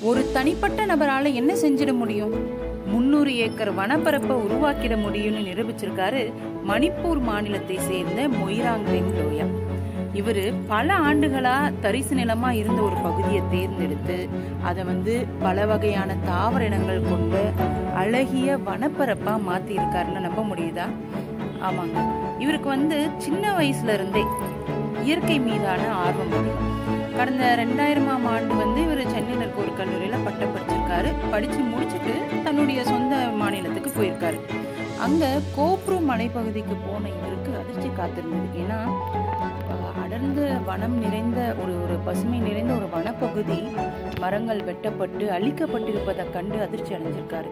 [0.00, 2.34] ஒரு தனிப்பட்ட நபரால என்ன செஞ்சிட முடியும்?
[2.86, 6.32] முன்னூறு ஏக்கர் வனப்பரப்பை உருவாக்கிட முடியும்னு நிரூபிச்சிருக்காரு
[6.64, 9.46] மணிப்பூர் மாநிலத்தை சேர்ந்த மொய்ராங் ரெங் லோயா
[10.12, 14.28] இவர் பல ஆண்டுகளா தரிசு நிலமா இருந்த ஒரு பகுதியை தேர்ந்தெடுத்து
[14.62, 17.52] அதை வந்து பல வகையான தாவர இனங்கள் கொண்ட
[17.94, 20.86] அழகிய வனப்பரப்பா மாத்தி இருக்காருன்னு நம்ப முடியுதா?
[21.60, 21.98] ஆமாங்க.
[22.38, 24.24] இவருக்கு வந்து சின்ன வயசுல இருந்தே
[25.04, 26.75] இயற்கை மீதான ஆர்வம் அதிகம்.
[27.18, 31.10] கடந்த ரெண்டாயிரமாம் ஆண்டு வந்து இவர் சென்னையில் இருக்க ஒரு கல்லூரியில் பட்டம் படிச்சிருக்காரு.
[31.32, 32.14] படித்து முடிச்சுட்டு
[32.46, 34.38] தன்னுடைய சொந்த மாநிலத்துக்கு போயிருக்காரு.
[35.06, 38.60] அங்கே கோப்ரு மலைப்பகுதிக்கு போன இவருக்கு அதிர்ச்சி காத்திருந்தது.
[38.64, 38.78] ஏன்னா
[40.04, 43.58] அடர்ந்த வனம் நிறைந்த ஒரு ஒரு பசுமை நிறைந்த ஒரு வனப்பகுதி
[44.24, 47.50] மரங்கள் வெட்டப்பட்டு அழிக்கப்பட்டிருப்பதை கண்டு அதிர்ச்சி அடைஞ்சிருக்காரு.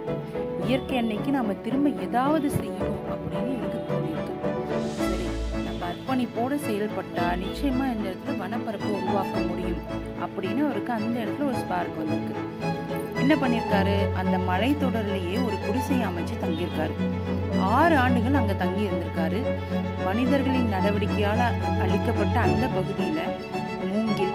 [0.66, 4.43] இயற்கை அன்னைக்கு நாம் திரும்ப ஏதாவது செய்யணும் அப்படின்னு எனக்கு தோணியிருக்கு
[6.14, 9.80] அர்ப்பணிப்போடு செயல்பட்டா நிச்சயமா இந்த இடத்துல வனப்பரப்பு உருவாக்க முடியும்
[10.24, 12.34] அப்படின்னு அவருக்கு அந்த இடத்துல ஒரு ஸ்பார்க் வந்திருக்கு.
[13.18, 14.12] என்ன பண்ணியிருக்காரு?
[14.12, 16.92] அந்த மலைத்தொடர்லேயே ஒரு குடிசை அமைச்சு தங்கியிருக்காரு.
[17.60, 19.42] ஆறு ஆண்டுகள் அங்க தங்கி இருந்திருக்காரு.
[20.04, 21.40] மனிதர்களின் நடவடிக்கையால
[21.80, 23.20] அளிக்கப்பட்ட அந்த பகுதியில
[23.92, 24.34] மூங்கில்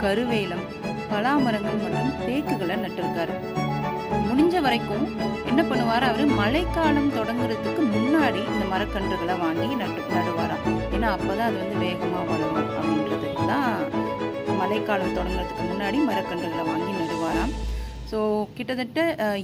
[0.00, 0.64] கருவேலம்
[1.12, 3.34] பலாமரங்கள் மற்றும் தேக்குகளை நட்டிருக்காரு.
[4.56, 5.06] முடிஞ்ச வரைக்கும்
[5.50, 6.04] என்ன பண்ணுவார்?
[6.10, 10.64] அவர் மழைக்காலம் தொடங்குறதுக்கு முன்னாடி இந்த மரக்கன்றுகளை வாங்கி நட்டு நடுவாராம்.
[10.94, 13.74] ஏன்னா அப்பதான் அது வந்து வேகமா வளரும் அப்படின்றதுக்கு தான்
[14.60, 17.52] மழைக்காலம் தொடங்குறதுக்கு முன்னாடி மரக்கன்றுகளை வாங்கி நடுவாராம்.
[18.10, 18.18] ஸோ
[18.56, 19.00] கிட்டத்தட்ட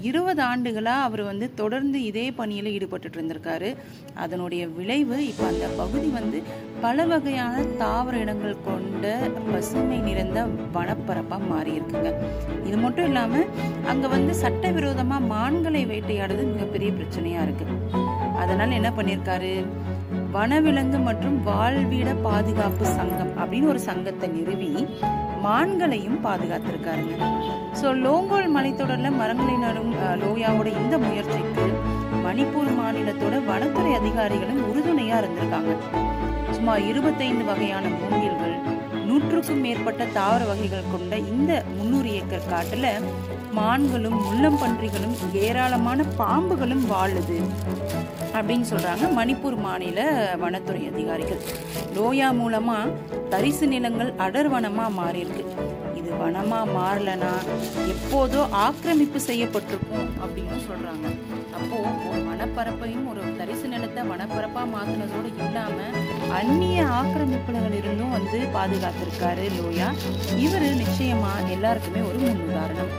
[0.09, 3.71] இருபது ஆண்டுகளாக அவர் வந்து தொடர்ந்து இதே பணியில் ஈடுபட்டுட்டு இருந்திருக்காரு.
[4.25, 6.39] அதனுடைய விளைவு இப்போ அந்த பகுதி வந்து
[6.85, 9.07] பல வகையான தாவர இடங்கள் கொண்ட
[9.51, 10.41] பசுமை நிறைந்த
[10.77, 12.13] வனப்பரப்பாக மாறி இருக்குங்க
[12.69, 13.49] இது மட்டும் இல்லாமல்
[13.93, 17.79] அங்கே வந்து சட்டவிரோதமாக மான்களை வேட்டையாடுறது மிகப்பெரிய பிரச்சனையாக இருக்குது
[18.43, 19.55] அதனால் என்ன பண்ணியிருக்காரு?
[20.35, 24.71] வனவிலங்கு மற்றும் வாழ்விட பாதுகாப்பு சங்கம் அப்படின்னு ஒரு சங்கத்தை நிறுவி
[25.45, 27.15] மான்களையும் பாதுகாத்திருக்காருங்க.
[27.79, 31.67] ஸோ லோங்கோல் மலைத்தொடரில் மரங்களை நடும் லோயாவோட இந்த முயற்சிக்கு
[32.27, 35.75] மணிப்பூர் மாநிலத்தோட வனத்துறை அதிகாரிகளும் உறுதுணையாக இருந்திருக்காங்க.
[36.57, 38.57] சுமார் இருபத்தைந்து வகையான மூங்கில்கள்
[39.13, 42.87] நூற்றுக்கும் மேற்பட்ட தாவர வகைகள் கொண்ட இந்த முன்னூறு ஏக்கர் காட்டில்
[43.57, 47.37] மான்களும் முள்ளம்பன்றிகளும் ஏராளமான பாம்புகளும் வாழுது
[48.37, 50.01] அப்படின்னு சொல்கிறாங்க மணிப்பூர் மாநில
[50.43, 51.43] வனத்துறை அதிகாரிகள்.
[51.97, 52.95] லோயா மூலமாக
[53.35, 55.45] தரிசு நிலங்கள் அடர்வனமாக மாறியிருக்கு.
[56.01, 57.33] இது வனமாக மாறலனா
[57.95, 61.07] எப்போதோ ஆக்கிரமிப்பு செய்யப்பட்டிருக்கும் அப்படின்னு சொல்கிறாங்க
[61.63, 61.79] அப்போ
[62.11, 65.77] ஒரு வனப்பரப்பையும் ஒரு தரிசு நிலத்தை வனப்பரப்பா மாத்தினதோடு இல்லாம
[66.39, 69.89] அந்நிய ஆக்கிரமிப்புகள் இருந்தும் வந்து பாதுகாத்திருக்காரு லோயா.
[70.37, 72.93] இவர் நிச்சயமா எல்லாருக்குமே ஒரு முன்னுதாரணம்.